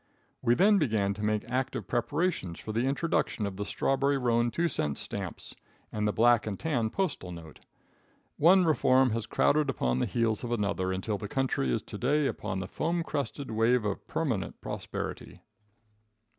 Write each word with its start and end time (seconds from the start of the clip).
We 0.41 0.55
then 0.55 0.79
began 0.79 1.13
to 1.13 1.21
make 1.23 1.47
active 1.51 1.87
preparations 1.87 2.59
for 2.59 2.71
the 2.71 2.87
introduction 2.87 3.45
of 3.45 3.57
the 3.57 3.65
strawberry 3.65 4.17
roan 4.17 4.49
two 4.49 4.67
cent 4.67 4.97
stamps 4.97 5.53
and 5.91 6.07
the 6.07 6.11
black 6.11 6.47
and 6.47 6.59
tan 6.59 6.89
postal 6.89 7.31
note. 7.31 7.59
One 8.37 8.65
reform 8.65 9.11
has 9.11 9.27
crowded 9.27 9.69
upon 9.69 9.99
the 9.99 10.07
heels 10.07 10.43
of 10.43 10.51
another, 10.51 10.91
until 10.91 11.19
the 11.19 11.27
country 11.27 11.71
is 11.71 11.83
to 11.83 11.99
day 11.99 12.25
upon 12.25 12.59
the 12.61 12.67
foam 12.67 13.03
crested 13.03 13.51
wave 13.51 13.85
of 13.85 14.07
permanent 14.07 14.59
prosperity. 14.59 15.43